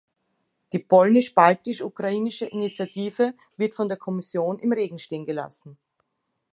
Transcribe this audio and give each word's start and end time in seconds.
Die 0.73 0.79
polnisch-baltisch-ukrainische 0.79 2.47
Initiative 2.47 3.35
wird 3.55 3.75
von 3.75 3.87
der 3.87 3.99
Kommission 3.99 4.57
im 4.57 4.73
Regen 4.73 4.97
stehen 4.97 5.27
gelassen. 5.27 5.77